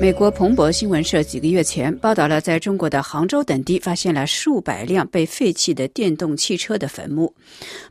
[0.00, 7.32] 美国彭博新闻社几个月前报道了，在中国的杭州等地发现了数百辆被废弃的电动汽车的坟墓。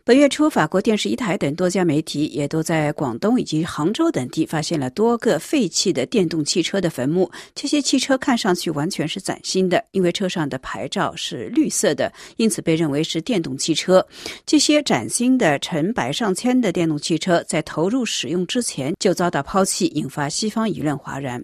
[0.03, 7.31] 本月初，法国电视一台等多家媒体也都在广东以及杭州等地发现了多个废弃的电动汽车的坟墓。
[7.55, 14.05] 这些汽车看上去完全是崭新的，因为车上的牌照是绿色的，因此被认为是电动汽车。
[14.45, 21.43] 这些崭新的成百上千的电动汽车在投入使用之前就遭到抛弃，引发西方舆论哗然。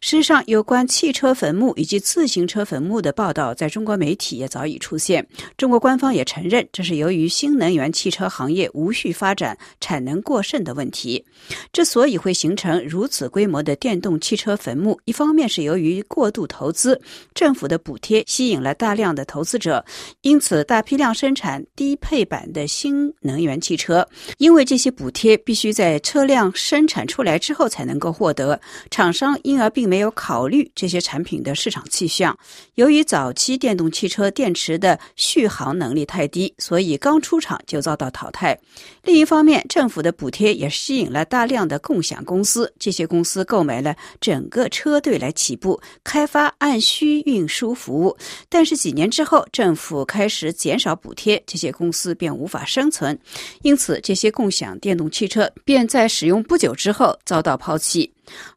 [0.00, 5.26] 事实上，有关汽车坟墓以及自行车坟墓的报道，在中国媒体也早已出现。
[5.56, 11.24] 中国官方也承认，这是由于新能源汽车行业无序发展、产能过剩的问题。
[11.72, 17.00] 之所以会形成如此规模的电动汽车坟墓，一方面是由于过度投资，
[17.34, 19.84] 政府的补贴吸引了大量的投资者，
[20.22, 24.06] 因此大批量生产低配版的新能源汽车。
[24.38, 28.60] 因为这些补贴必须在车辆生产出来之后才能够获得，
[28.90, 32.36] 厂商因因而并没有考虑这些产品的市场气象。
[32.76, 38.58] 由于早期电动汽车电池的续航能力太低，所以刚出厂就遭到淘汰。
[39.04, 48.16] 另一方面，政府的补贴也吸引了大量的共享公司，这些公司购买了整个车队来起步开发按需运输服务。
[48.48, 53.18] 但是几年之后，政府开始减少补贴，这些公司便无法生存，
[53.60, 58.10] 因此这些共享电动汽车便在使用不久之后遭到抛弃。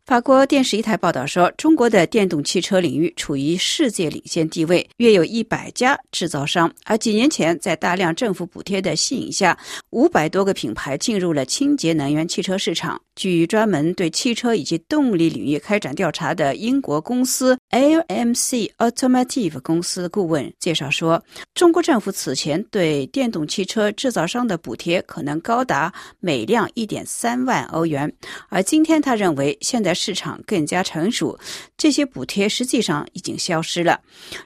[0.05, 6.71] 法国电视一台报道说，中国的电动汽车领域处于世界领先地位，约有一百家制造商。
[6.83, 9.57] 而几年前，在大量政府补贴的吸引下，
[9.89, 13.01] 五百多个品牌进入了清洁能源汽车市场。
[13.15, 21.23] 据专门对汽车以及动力领域开展调查的英国公司 LMC Automotive 公司顾问介绍说，
[21.55, 28.13] 中国政府此前对电动汽车制造商的补贴可能高达每辆一点三万欧元，
[28.49, 29.54] 而今天他认为。
[29.61, 31.37] 现在市场更加成熟，
[31.77, 33.99] 这些补贴实际上已经消失了。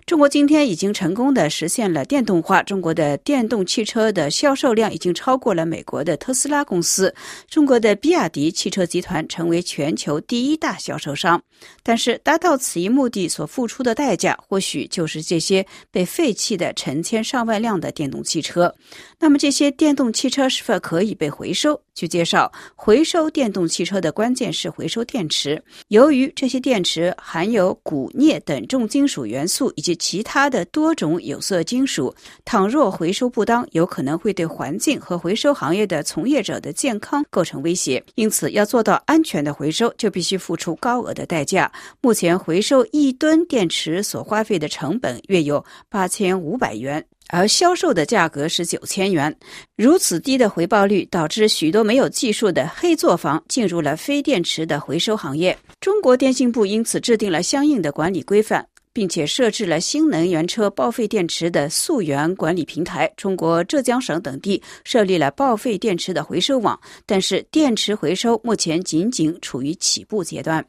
[0.05, 7.13] 中国今天已经成功的实现了电动化，中国的电动汽车的销售量已经超过了美国的特斯拉公司，
[7.49, 11.41] 中国的比亚迪汽车集团成为全球第一大销售商。
[11.83, 18.73] 但是，达到此一目的所付出的代价，或许就是这些被废弃的成千上万辆的电动汽车。
[19.19, 21.81] 那么，这些电动汽车是否可以被回收？
[21.99, 25.61] 据介绍，回收电动汽车的关键是回收电池。
[25.89, 32.15] 由于这些电池含有钴、镍等重金属元素以及其他的多种有色金属，
[32.45, 38.01] 倘若回收不当，有可能会对环境和回收行业的从业者的健康构成威胁。
[38.15, 41.69] 因此，要做到安全的回收，就必须付出高额的代价。
[41.99, 47.05] 目前，回收一吨电池所花费的成本约有八千五百元。
[47.31, 49.33] 而销售的价格是九千元，
[49.77, 55.57] 如此低的回报率导致许多没有技术的黑作坊进入了非电池的回收行业。
[55.79, 63.11] 中国电信部因此制定了相应的管理规范，并且设置了新能源车报废电池的溯源管理平台。
[63.15, 70.65] 中国浙江省等地设立了报废电池的回收网，但是电池回收目前仅仅处于起步阶段。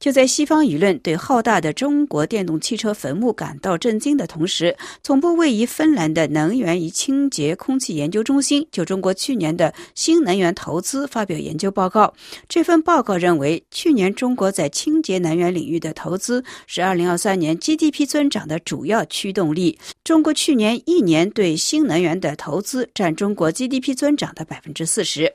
[0.00, 12.14] 就在西方舆论对浩大的中国电动汽车坟墓感到震惊的同时，总部位于芬兰的能源与清洁空气研究中心就中国去年的新能源投资发表研究报告。
[12.48, 19.78] 这份报告认为，去年中国在清洁能源领域的投资是2023年 GDP 增长的主要驱动力。
[20.04, 25.34] 中国去年一年对新能源的投资占中国 GDP 增长的百分之四十。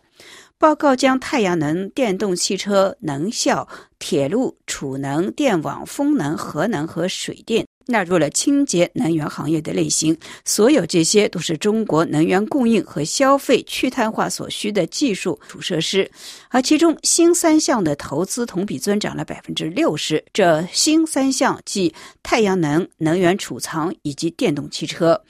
[0.64, 3.68] 报告将太阳能、电动汽车、能效、
[4.00, 7.68] 铁路、储能、电网、风能、核能和水电。
[7.86, 16.10] 纳入了清洁能源行业的类型，所有这些都是中国能源供应和消费去碳化所需的技术主设施，
[16.50, 20.24] 而其中新三项的投资同比增长了百分之六十。
[20.32, 25.22] 这新三项即太阳能、能源储藏以及电动汽车。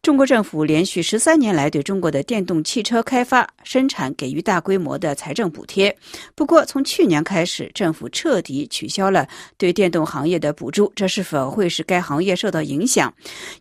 [0.00, 5.94] 中国政府连续十三年来对中国的电动汽车开发生产给予大规模的财政补贴，
[6.34, 9.28] 不过从去年开始，政府彻底取消了
[9.58, 11.97] 对电动行业的补助，这是否会是该？
[12.00, 13.12] 行业受到影响，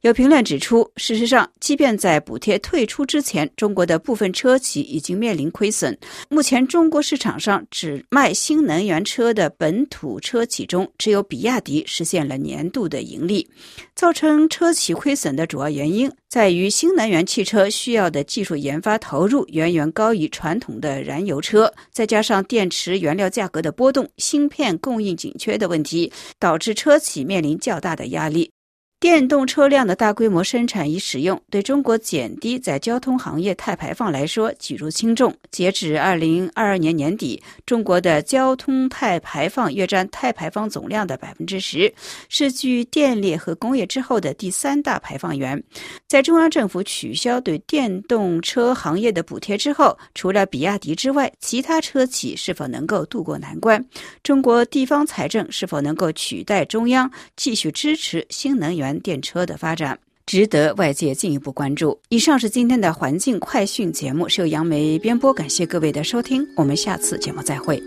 [0.02, 5.98] 有评论指出，事实上，即便在补贴退出之前，中国的部分车企已经面临亏损。
[6.30, 13.48] 目前，中国市场上只卖新能源车的本土车企中，只有比亚迪实现了年度的盈利。
[13.96, 28.52] 造成车企亏损的主要原因在于，新能源汽车需要的技术研发投入远远高于传统的燃油车，再加上电池原料价格的波动、芯片供应紧缺的问题，导致车企面临较大的压力。
[29.00, 35.32] 电动车辆的大规模生产与使用，对中国减低在交通行业碳排放来说举足轻重。
[35.52, 41.94] 截止二零二二年年底，中国的交通碳排放约占碳排放总量的百分之十，
[42.28, 45.64] 是继电力和工业之后的第三大排放源。
[46.08, 53.84] 在中央政府取消对电动车行业的补贴之后，除了比亚迪之外，其他车企是否能够渡过难关？
[54.24, 61.98] 中国地方财政是否能够取代中央继续支持新能源电车的发展值得外界进一步关注。
[62.10, 67.82] 以上是今天的环境快讯节目，是由杨梅编播，感谢各位的收听，我们下次节目再会。